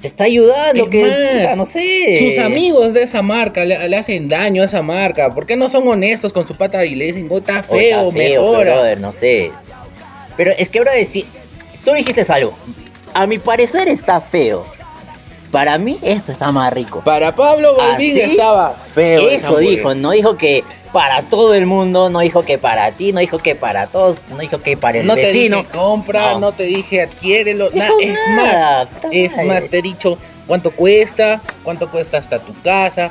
te 0.00 0.06
está 0.06 0.24
ayudando, 0.24 0.84
Es 0.84 0.90
que, 0.90 1.44
más, 1.46 1.56
no 1.56 1.64
sé. 1.64 2.18
Sus 2.18 2.38
amigos 2.38 2.92
de 2.92 3.02
esa 3.02 3.22
marca 3.22 3.64
le, 3.64 3.88
le 3.88 3.96
hacen 3.96 4.28
daño 4.28 4.62
a 4.62 4.66
esa 4.66 4.82
marca. 4.82 5.34
¿Por 5.34 5.46
qué 5.46 5.56
no 5.56 5.68
son 5.70 5.88
honestos 5.88 6.32
con 6.34 6.44
su 6.44 6.54
pata 6.56 6.84
y 6.84 6.94
le 6.94 7.06
dicen, 7.06 7.28
oh, 7.30 7.38
está 7.38 7.62
feo, 7.62 8.10
feo, 8.12 8.42
mejora? 8.42 8.74
brother, 8.74 9.00
no 9.00 9.12
sé. 9.12 9.50
Pero 10.36 10.50
es 10.58 10.68
que, 10.68 10.80
brother, 10.80 11.04
si 11.06 11.24
tú 11.84 11.92
dijiste 11.94 12.22
algo, 12.30 12.52
a 13.16 13.26
mi 13.26 13.38
parecer 13.38 13.88
está 13.88 14.20
feo. 14.20 14.66
Para 15.50 15.78
mí, 15.78 15.98
esto 16.02 16.32
está 16.32 16.52
más 16.52 16.72
rico. 16.72 17.00
Para 17.04 17.34
Pablo 17.34 17.76
Balvin 17.76 18.10
¿Ah, 18.20 18.24
sí? 18.26 18.30
estaba 18.32 18.70
feo. 18.72 19.28
Eso 19.30 19.56
dijo, 19.58 19.94
no 19.94 20.10
dijo 20.10 20.36
que 20.36 20.64
para 20.92 21.22
todo 21.22 21.54
el 21.54 21.66
mundo, 21.66 22.10
no 22.10 22.20
dijo 22.20 22.44
que 22.44 22.58
para 22.58 22.90
ti, 22.92 23.12
no 23.12 23.20
dijo 23.20 23.38
que 23.38 23.54
para 23.54 23.86
todos, 23.86 24.18
no 24.28 24.38
dijo 24.38 24.58
que 24.58 24.76
para 24.76 24.98
el 24.98 25.06
No 25.06 25.14
te 25.14 25.26
vecino. 25.26 25.58
dije 25.58 25.68
compra, 25.72 26.32
no. 26.34 26.40
No. 26.40 26.52
te 26.52 26.64
dije 26.64 27.02
adquiérelo, 27.02 27.66
es 27.68 27.74
nada, 27.74 28.84
más, 28.84 28.88
es 29.10 29.44
más, 29.46 29.68
te 29.68 29.78
he 29.78 29.82
dicho 29.82 30.18
cuánto 30.46 30.70
cuesta, 30.72 31.40
cuánto 31.62 31.90
cuesta 31.90 32.18
hasta 32.18 32.38
tu 32.38 32.54
casa, 32.62 33.10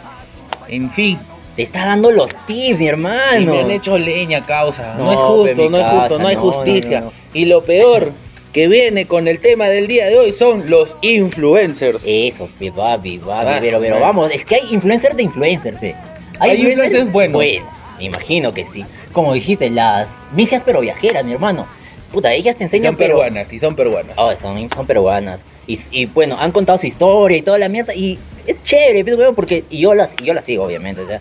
en 0.67 0.91
fin, 0.91 1.17
Te 1.55 1.63
está 1.63 1.85
dando 1.85 2.11
los 2.11 2.31
tips, 2.45 2.79
mi 2.79 2.85
y 2.85 2.89
hermano. 2.89 3.51
me 3.53 3.59
han 3.61 3.71
hecho 3.71 3.97
leña 3.97 4.45
causa, 4.45 4.95
no, 4.97 5.05
No, 5.05 5.11
es 5.11 5.17
justo, 5.17 5.69
no 5.69 5.77
es 5.77 5.89
justo, 5.89 6.19
no 6.19 6.27
hay 6.27 6.35
no, 6.35 6.43
no, 6.45 6.51
justicia, 6.51 6.99
no, 6.99 7.05
no. 7.07 7.11
y 7.33 7.45
lo 7.45 7.63
peor 7.63 8.11
que 8.55 8.69
viene 8.69 9.05
con 9.05 9.27
el 9.27 9.41
tema 9.41 9.65
del 9.67 9.85
día 9.85 10.05
de 10.05 10.17
hoy 10.17 10.31
son 10.31 10.69
los 10.69 10.95
influencers. 11.01 12.01
Eso, 12.05 12.47
pe, 12.57 12.71
papi, 12.71 13.19
papi, 13.19 13.47
Ah, 13.49 13.57
pero, 13.59 13.81
pero 13.81 13.99
vamos, 13.99 14.31
es 14.31 14.45
que 14.45 14.55
hay 14.55 14.61
influencers 14.73 15.17
de 15.17 15.23
influencers, 15.23 15.77
pe. 15.77 15.93
Hay 16.39 16.61
influencers 16.65 17.11
buenos. 17.11 17.43
me 17.97 18.05
imagino 18.05 18.53
que 18.53 18.63
sí. 18.63 18.85
Como 19.11 19.33
dijiste, 19.33 19.69
las 19.69 20.25
misias 20.31 20.63
pero 20.65 20.79
viajeras, 20.79 21.25
mi 21.25 21.33
hermano. 21.33 21.67
Puta, 22.13 22.31
ellas 22.31 22.55
te 22.55 22.63
Y 22.63 22.67
enseñan 22.67 22.91
son 22.93 22.95
pero- 22.95 23.15
peruanas, 23.17 23.51
y 23.51 23.59
son 23.59 23.75
peruanas. 23.75 24.15
Oh, 24.17 24.33
son, 24.37 24.69
son 24.73 24.87
peruanas. 24.87 25.43
Y, 25.67 25.77
y, 25.91 26.05
bueno, 26.05 26.37
han 26.39 26.53
contado 26.53 26.77
su 26.77 26.87
historia 26.87 27.37
y 27.37 27.41
toda 27.41 27.57
la 27.57 27.67
mierda. 27.67 27.93
Y 27.93 28.17
es 28.47 28.63
chévere, 28.63 29.03
pues, 29.03 29.17
porque 29.35 29.65
y 29.69 29.79
yo 29.79 29.93
las, 29.93 30.15
y 30.21 30.23
yo 30.23 30.33
las 30.33 30.45
sigo, 30.45 30.63
obviamente. 30.63 31.01
O 31.01 31.07
sea, 31.07 31.19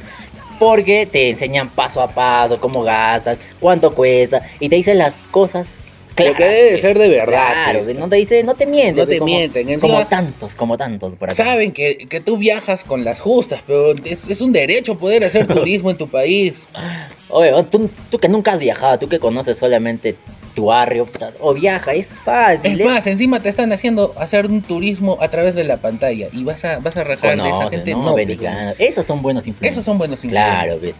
porque 0.60 1.06
te 1.10 1.30
enseñan 1.30 1.70
paso 1.70 2.00
a 2.00 2.06
paso 2.14 2.60
cómo 2.60 2.84
gastas, 2.84 3.38
cuánto 3.58 3.92
cuesta. 3.92 4.42
Y 4.60 4.68
te 4.68 4.76
dicen 4.76 4.98
las 4.98 5.24
cosas. 5.32 5.80
Lo 6.16 6.34
que 6.34 6.44
debe 6.44 6.72
de 6.72 6.78
ser 6.80 6.98
de 6.98 7.08
verdad, 7.08 7.70
Claro, 7.70 7.80
no 7.94 8.08
te 8.08 8.16
dice, 8.16 8.42
no 8.44 8.54
te 8.54 8.66
mienten. 8.66 8.96
No 8.96 9.06
te 9.06 9.18
como- 9.18 9.26
mienten, 9.26 9.68
encima- 9.68 9.94
Como 9.94 10.06
tantos, 10.06 10.54
como 10.54 10.78
tantos 10.78 11.16
por 11.16 11.30
acá. 11.30 11.44
Saben 11.44 11.72
que, 11.72 12.06
que 12.08 12.20
tú 12.20 12.36
viajas 12.36 12.84
con 12.84 13.04
las 13.04 13.20
justas, 13.20 13.62
pero 13.66 13.92
es, 14.04 14.28
es 14.28 14.40
un 14.40 14.52
derecho 14.52 14.96
poder 14.98 15.24
hacer 15.24 15.46
turismo 15.46 15.90
en 15.90 15.96
tu 15.96 16.08
país. 16.08 16.66
Oye, 17.28 17.52
oh, 17.52 17.64
tú, 17.64 17.90
tú 18.10 18.18
que 18.18 18.28
nunca 18.28 18.52
has 18.52 18.60
viajado, 18.60 18.98
tú 18.98 19.08
que 19.08 19.18
conoces 19.18 19.58
solamente 19.58 20.16
tu 20.54 20.66
barrio, 20.66 21.08
o 21.40 21.52
viaja, 21.52 21.94
es 21.94 22.14
fácil. 22.14 22.80
Es 22.80 22.86
más, 22.86 23.06
encima 23.08 23.40
te 23.40 23.48
están 23.48 23.72
haciendo 23.72 24.14
hacer 24.16 24.46
un 24.46 24.62
turismo 24.62 25.18
a 25.20 25.26
través 25.28 25.56
de 25.56 25.64
la 25.64 25.78
pantalla 25.78 26.28
y 26.32 26.44
vas 26.44 26.64
a, 26.64 26.78
vas 26.78 26.96
a 26.96 27.02
rajar 27.02 27.42
de 27.42 27.48
esa 27.48 27.70
gente. 27.70 27.90
¿no? 27.92 28.04
No. 28.04 28.16
Esos 28.78 29.04
son 29.04 29.20
buenos 29.20 29.48
influencers. 29.48 29.72
Esos 29.72 29.84
son 29.84 29.98
buenos 29.98 30.22
influencers. 30.24 30.62
Claro, 30.64 30.80
ves. 30.80 30.94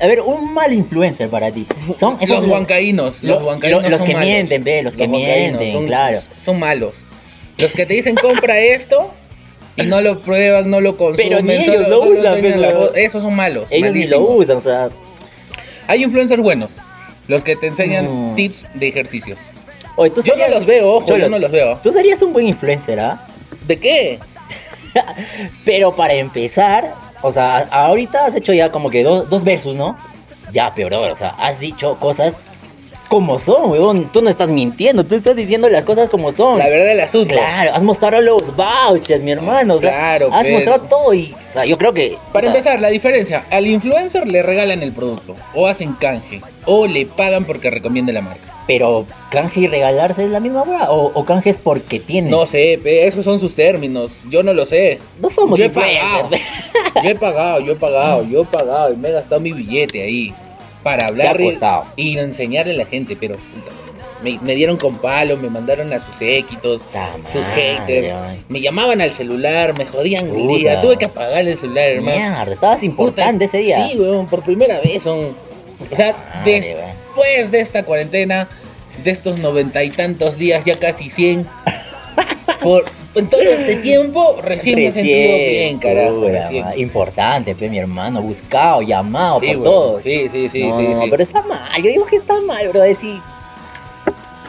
A 0.00 0.06
ver, 0.06 0.20
un 0.20 0.52
mal 0.52 0.72
influencer 0.72 1.28
para 1.28 1.50
ti. 1.52 1.66
Son 1.98 2.16
esos 2.20 2.38
Los 2.40 2.46
huancaínos, 2.48 3.22
los 3.22 3.40
lo- 3.40 3.46
huancaínos 3.46 3.82
lo- 3.82 3.88
los 3.90 3.98
son 3.98 4.06
que 4.08 4.12
malos. 4.14 4.28
mienten, 4.28 4.64
ve, 4.64 4.82
los 4.82 4.96
que 4.96 5.06
mienten, 5.08 5.72
son- 5.72 5.86
claro. 5.86 6.18
Son 6.40 6.58
malos. 6.58 6.96
Los 7.58 7.72
que 7.72 7.86
te 7.86 7.94
dicen 7.94 8.14
compra 8.16 8.58
esto 8.58 9.12
y 9.76 9.82
no 9.82 10.00
lo 10.00 10.20
prueban, 10.20 10.70
no 10.70 10.80
lo 10.80 10.96
consumen, 10.96 11.28
Pero 11.28 11.42
ni 11.42 11.64
solo- 11.64 11.88
lo 11.88 11.98
solo 12.00 12.10
usan, 12.12 12.38
pero- 12.40 12.56
la. 12.92 13.00
Esos 13.00 13.22
son 13.22 13.34
malos. 13.36 13.66
Ellos 13.70 13.92
ni 13.92 14.06
lo 14.06 14.20
usan, 14.22 14.56
o 14.56 14.60
sea. 14.60 14.88
Hay 15.86 16.02
influencers 16.02 16.40
buenos, 16.42 16.78
los 17.28 17.44
que 17.44 17.54
te 17.56 17.66
enseñan 17.68 18.32
Mm. 18.32 18.34
tips 18.34 18.70
de 18.74 18.88
ejercicios. 18.88 19.38
Oye, 19.96 20.10
tú 20.10 20.22
Yo 20.22 20.34
no 20.36 20.48
los 20.48 20.64
veo, 20.64 20.90
ojo, 20.94 21.16
yo 21.18 21.28
no 21.28 21.38
los 21.38 21.50
veo. 21.50 21.78
Tú 21.82 21.92
serías 21.92 22.20
un 22.22 22.32
buen 22.32 22.48
influencer, 22.48 22.98
¿ah? 22.98 23.26
¿De 23.66 23.78
qué? 23.78 24.18
Pero 25.64 25.94
para 25.94 26.14
empezar, 26.14 26.94
o 27.22 27.30
sea, 27.30 27.58
ahorita 27.70 28.26
has 28.26 28.34
hecho 28.34 28.52
ya 28.52 28.70
como 28.70 28.90
que 28.90 29.02
dos, 29.02 29.28
dos 29.30 29.44
versus, 29.44 29.74
¿no? 29.76 29.96
Ya, 30.52 30.72
pero, 30.74 31.00
o 31.10 31.14
sea, 31.14 31.30
has 31.38 31.58
dicho 31.58 31.96
cosas 31.98 32.40
como 33.08 33.38
son, 33.38 33.70
weón. 33.70 34.10
Tú 34.10 34.22
no 34.22 34.30
estás 34.30 34.48
mintiendo, 34.48 35.04
tú 35.04 35.14
estás 35.14 35.36
diciendo 35.36 35.68
las 35.68 35.84
cosas 35.84 36.08
como 36.08 36.32
son. 36.32 36.58
La 36.58 36.68
verdad 36.68 36.86
del 36.86 37.00
asunto. 37.00 37.34
Claro, 37.34 37.74
has 37.74 37.82
mostrado 37.82 38.20
los 38.22 38.54
vouchers, 38.56 39.22
mi 39.22 39.32
hermano. 39.32 39.74
O 39.74 39.80
sea, 39.80 39.90
Claro, 39.90 40.28
has 40.32 40.42
pero- 40.42 40.54
mostrado 40.54 40.82
todo 40.88 41.14
y, 41.14 41.34
o 41.48 41.52
sea, 41.52 41.64
yo 41.64 41.76
creo 41.78 41.92
que. 41.94 42.16
Para 42.32 42.48
o 42.48 42.50
sea, 42.50 42.58
empezar, 42.58 42.80
la 42.80 42.88
diferencia, 42.88 43.44
al 43.50 43.66
influencer 43.66 44.26
le 44.26 44.42
regalan 44.42 44.82
el 44.82 44.92
producto, 44.92 45.34
o 45.54 45.66
hacen 45.66 45.92
canje, 45.94 46.40
o 46.64 46.86
le 46.86 47.06
pagan 47.06 47.44
porque 47.44 47.70
recomiende 47.70 48.12
la 48.12 48.22
marca. 48.22 48.51
Pero 48.66 49.06
canje 49.30 49.60
y 49.60 49.66
regalarse 49.66 50.24
es 50.24 50.30
la 50.30 50.40
misma 50.40 50.62
weá. 50.62 50.90
O, 50.90 51.12
o 51.12 51.24
canje 51.24 51.50
es 51.50 51.58
porque 51.58 51.98
tienes. 51.98 52.30
No 52.30 52.46
sé, 52.46 52.78
pe, 52.82 53.06
esos 53.06 53.24
son 53.24 53.38
sus 53.38 53.54
términos, 53.54 54.24
yo 54.30 54.42
no 54.42 54.54
lo 54.54 54.64
sé. 54.64 54.98
No 55.20 55.30
somos 55.30 55.58
yo 55.58 55.64
he 55.64 55.70
pagado, 55.70 56.30
yo 57.02 57.10
he 57.10 57.14
pagado, 57.14 57.60
yo 57.60 57.72
he 57.72 57.76
pagado, 57.76 58.24
yo 58.24 58.42
he 58.42 58.44
pagado 58.44 58.92
y 58.92 58.96
me 58.96 59.08
he 59.08 59.12
gastado 59.12 59.40
mi 59.40 59.52
billete 59.52 60.02
ahí 60.02 60.32
para 60.82 61.06
hablar 61.06 61.38
y, 61.96 62.18
enseñarle 62.18 62.74
a 62.74 62.76
la 62.76 62.86
gente, 62.86 63.16
pero 63.18 63.36
me, 64.22 64.38
me 64.40 64.54
dieron 64.54 64.76
con 64.76 64.96
palo, 64.96 65.36
me 65.36 65.48
mandaron 65.48 65.92
a 65.92 66.00
sus 66.00 66.14
séquitos, 66.16 66.82
sus 67.30 67.46
haters, 67.46 68.12
ay. 68.12 68.40
me 68.48 68.60
llamaban 68.60 69.00
al 69.00 69.12
celular, 69.12 69.76
me 69.76 69.86
jodían 69.86 70.28
el 70.28 70.48
día, 70.48 70.80
tuve 70.80 70.96
que 70.96 71.06
apagar 71.06 71.46
el 71.46 71.58
celular, 71.58 71.84
hermano. 71.84 72.16
Mierda, 72.16 72.52
estabas 72.52 72.82
importante 72.82 73.46
Puta, 73.46 73.58
ese 73.58 73.58
día. 73.58 73.88
Sí, 73.88 73.98
weón, 73.98 74.26
por 74.26 74.42
primera 74.42 74.80
vez 74.80 75.02
son. 75.02 75.51
O 75.90 75.96
sea, 75.96 76.14
Madre, 76.34 76.52
después 76.60 77.50
de 77.50 77.60
esta 77.60 77.84
cuarentena, 77.84 78.48
de 79.02 79.10
estos 79.10 79.38
noventa 79.38 79.82
y 79.82 79.90
tantos 79.90 80.36
días, 80.36 80.64
ya 80.64 80.78
casi 80.78 81.10
100, 81.10 81.46
por 82.60 82.84
en 83.14 83.28
todo 83.28 83.42
este 83.42 83.76
tiempo, 83.76 84.38
recién, 84.42 84.76
me 84.78 84.86
he 84.86 84.92
sentido 84.92 85.36
bien, 85.36 85.78
carajo. 85.78 86.26
Importante, 86.76 87.54
pe, 87.54 87.68
mi 87.68 87.78
hermano. 87.78 88.22
Buscado, 88.22 88.80
llamado 88.80 89.38
Sí, 89.40 89.48
por 89.48 89.54
weón, 89.56 89.64
todos. 89.64 90.02
Sí, 90.02 90.28
sí, 90.30 90.48
sí, 90.48 90.66
no, 90.66 90.76
sí, 91.02 91.08
pero 91.10 91.22
está 91.22 91.42
mal. 91.42 91.82
Yo 91.82 91.90
digo 91.90 92.06
que 92.06 92.16
está 92.16 92.40
mal, 92.40 92.66
bro. 92.68 92.80
Decir. 92.80 93.20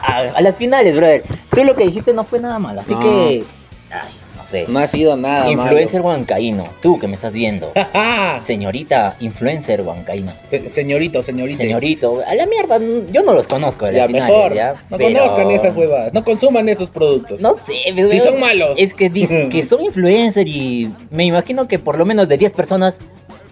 A, 0.00 0.18
a 0.34 0.40
las 0.40 0.56
finales, 0.56 0.96
brother. 0.96 1.24
Tú 1.50 1.62
lo 1.64 1.74
que 1.74 1.84
dijiste 1.84 2.12
no 2.14 2.24
fue 2.24 2.38
nada 2.38 2.58
mal. 2.58 2.78
Así 2.78 2.92
No. 2.92 3.00
que. 3.00 3.44
Ay, 3.90 4.08
sé. 4.50 4.64
No 4.68 4.78
ha 4.78 4.86
sido 4.88 5.16
nada 5.16 5.50
influencer 5.50 6.00
huancaíno. 6.00 6.68
Tú 6.80 6.98
que 6.98 7.06
me 7.06 7.14
estás 7.14 7.32
viendo. 7.32 7.72
malo. 7.74 8.42
Señorita, 8.42 9.16
influencer 9.20 9.82
huancaíno. 9.82 10.32
Se- 10.46 10.70
señorito, 10.70 11.22
señorita. 11.22 11.62
Señorito, 11.62 12.20
a 12.26 12.34
la 12.34 12.46
mierda, 12.46 12.78
yo 13.10 13.22
no 13.22 13.34
los 13.34 13.46
conozco 13.46 13.90
Ya, 13.90 14.06
finales, 14.06 14.28
mejor. 14.28 14.54
¿ya? 14.54 14.74
No 14.90 14.96
Pero- 14.98 15.18
conozcan 15.18 15.50
esas 15.50 15.76
huevadas. 15.76 16.12
No 16.12 16.24
consuman 16.24 16.68
esos 16.68 16.90
productos. 16.90 17.40
No 17.40 17.54
sé, 17.54 17.74
pero- 17.94 18.08
Si 18.08 18.20
son 18.20 18.38
malos. 18.40 18.72
Es 18.78 18.94
que 18.94 19.10
dicen 19.10 19.48
que 19.50 19.62
son 19.64 19.82
influencer 19.82 20.48
y 20.48 20.90
me 21.10 21.24
imagino 21.24 21.68
que 21.68 21.78
por 21.78 21.98
lo 21.98 22.04
menos 22.04 22.28
de 22.28 22.38
10 22.38 22.52
personas, 22.52 22.98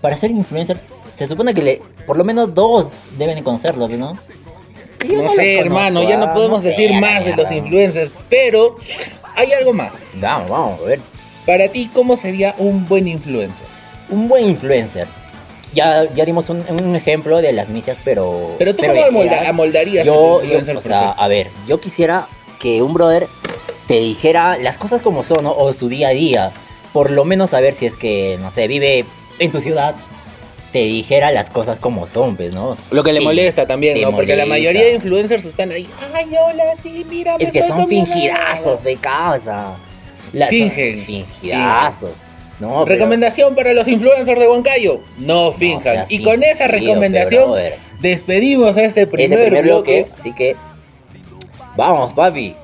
para 0.01 0.17
ser 0.17 0.31
influencer, 0.31 0.79
se 1.17 1.27
supone 1.27 1.55
que 1.55 1.63
le, 1.63 1.83
por 2.07 2.17
lo 2.17 2.25
menos 2.25 2.55
dos 2.55 2.89
deben 3.19 3.37
de 3.37 3.43
conocerlos, 3.43 3.91
¿no? 3.91 4.17
No, 5.09 5.33
sé, 5.33 5.59
hermano, 5.59 6.03
ya 6.09 6.15
ah, 6.17 6.27
no 6.27 6.33
podemos 6.35 6.63
sé, 6.63 6.69
decir 6.69 6.91
a 6.91 6.95
la 6.95 7.01
más 7.01 7.25
de 7.25 7.35
los 7.37 7.51
influencers, 7.51 8.11
pero 8.29 8.77
hay 9.37 9.53
algo 9.53 9.73
más. 9.73 9.93
Vamos, 10.15 10.49
vamos, 10.51 10.81
a 10.81 10.85
ver. 10.85 11.01
Para 11.47 11.69
ti, 11.69 11.91
¿cómo 11.93 12.17
sería 12.17 12.55
un 12.59 12.87
buen 12.87 13.09
influencer? 13.09 13.67
Un 14.09 14.29
buen 14.29 14.49
influencer. 14.49 15.07
Ya, 15.75 16.05
ya 16.15 16.25
dimos 16.25 16.51
un, 16.51 16.63
un 16.71 16.95
ejemplo 16.97 17.39
de 17.41 17.53
las 17.53 17.69
misias, 17.69 17.97
pero... 18.05 18.57
Pero 18.59 18.75
tú, 18.75 18.83
pero 18.83 18.93
¿cómo 18.95 19.07
amolda- 19.23 19.49
amoldarías 19.49 20.03
a 20.03 20.07
yo, 20.07 20.43
yo, 20.45 20.59
o 20.79 20.81
sea, 20.83 21.11
a 21.13 21.29
ver, 21.29 21.49
yo 21.67 21.81
quisiera 21.81 22.27
que 22.59 22.83
un 22.83 22.93
brother 22.93 23.27
te 23.89 23.95
dijera 23.95 24.59
las 24.59 24.77
cosas 24.79 25.01
como 25.03 25.23
son, 25.23 25.45
¿no? 25.45 25.53
o 25.57 25.73
su 25.73 25.89
día 25.89 26.09
a 26.09 26.13
día. 26.13 26.53
Por 26.93 27.11
lo 27.11 27.25
menos 27.25 27.51
saber 27.51 27.75
si 27.75 27.87
es 27.87 27.97
que, 27.97 28.39
no 28.41 28.51
sé, 28.51 28.69
vive 28.69 29.07
en 29.39 29.51
tu 29.51 29.61
ciudad, 29.63 29.95
te 30.73 30.79
dijera 30.81 31.31
las 31.33 31.51
cosas 31.51 31.79
como 31.79 32.07
son, 32.07 32.37
pues, 32.37 32.53
¿no? 32.53 32.77
Lo 32.91 33.05
que 33.05 33.13
le 33.13 33.19
Sí, 33.19 33.25
molesta 33.25 33.67
también, 33.67 34.01
¿no? 34.01 34.11
Porque 34.13 34.35
la 34.37 34.47
mayoría 34.47 34.83
de 34.85 34.95
influencers 34.95 35.45
están 35.45 35.71
ahí. 35.71 35.87
Ay, 36.15 36.27
hola, 36.35 36.75
sí, 36.75 37.05
mira, 37.09 37.37
me 37.37 37.45
Es 37.45 37.53
que 37.53 37.63
son 37.63 37.87
fingidazos 37.89 38.65
helado". 38.65 38.83
de 38.83 38.97
casa. 38.97 39.77
La- 40.33 40.47
Fingen. 40.47 41.01
Fingidazos. 41.05 42.13
No, 42.59 42.85
pero- 42.85 42.87
Recomendación 42.87 43.55
para 43.55 43.73
los 43.75 43.87
influencers 43.89 44.39
de 44.41 44.49
Huancayo. 44.49 45.01
No 45.19 45.47
no 45.47 45.53
finjan. 45.53 46.07
y 46.09 46.23
con 46.23 46.43
esa 46.43 46.69
recomendación 46.69 47.53
despedimos 48.01 48.77
a 48.77 48.85
este 48.85 49.07
primer 49.07 49.51
bloque. 49.51 49.63
bloque, 49.63 50.07
así 50.19 50.33
que 50.33 50.57
vamos, 51.77 52.13
papi. 52.15 52.55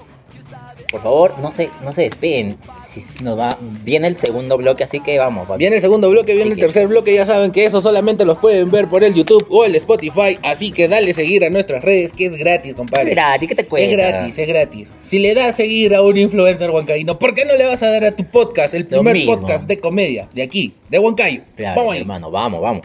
Por 0.90 1.02
favor, 1.02 1.38
no 1.40 1.50
se, 1.50 1.68
no 1.82 1.92
se 1.92 2.02
despeguen. 2.02 2.56
Si 2.90 3.04
nos 3.23 3.38
va, 3.38 3.59
viene 3.85 4.09
el 4.09 4.16
segundo 4.16 4.57
bloque, 4.57 4.83
así 4.85 5.00
que 5.00 5.18
vamos, 5.18 5.47
papi. 5.47 5.59
Viene 5.59 5.76
el 5.76 5.83
segundo 5.83 6.09
bloque, 6.09 6.33
viene 6.35 6.52
Así 6.52 6.52
el 6.52 6.57
que- 6.57 6.62
tercer 6.62 6.88
bloque. 6.88 7.14
Ya 7.14 7.26
saben 7.26 7.52
que 7.52 7.66
eso 7.66 7.83
solamente 7.83 8.25
los 8.25 8.38
pueden 8.38 8.71
ver 8.71 8.88
por 8.88 9.04
el 9.04 9.12
YouTube 9.12 9.47
o 9.50 9.64
el 9.66 9.75
Spotify. 9.75 10.38
Así 10.42 10.73
que 10.73 10.88
dale 10.88 11.12
seguir 11.12 11.45
a 11.45 11.50
nuestras 11.50 11.85
redes, 11.85 12.12
que 12.14 12.26
es 12.26 12.37
gratis, 12.37 12.75
compadre. 12.75 13.11
gratis, 13.11 13.49
¿qué 13.49 13.54
te 13.54 13.66
cuesta? 13.66 13.90
Es 13.90 13.97
gratis, 13.97 14.38
es 14.38 14.49
gratis. 14.49 14.95
Si 15.02 15.18
le 15.18 15.35
das 15.35 15.54
seguir 15.57 15.95
a 15.95 16.00
un 16.02 16.16
influencer 16.16 16.71
huancaíno, 16.71 17.18
¿por 17.18 17.35
qué 17.35 17.45
no 17.45 17.54
le 17.57 17.66
vas 17.66 17.83
a 17.83 17.90
dar 17.90 18.04
a 18.04 18.16
tu 18.16 18.25
podcast, 18.25 18.73
el 18.73 18.87
primer 18.87 19.25
podcast 19.26 19.68
de 19.68 19.78
comedia 19.78 20.28
de 20.35 20.42
aquí, 20.42 20.73
de 20.88 20.99
Huancayo? 20.99 21.42
Claro, 21.57 21.80
Vamos 21.80 21.95
ahí. 21.95 22.00
hermano, 22.00 22.30
vamos, 22.30 22.62
vamos. 22.62 22.83